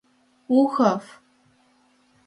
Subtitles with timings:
[0.57, 1.05] Ухов!